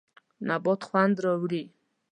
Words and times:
نبات 0.47 0.81
خوند 0.89 1.15
راوړي. 1.23 1.63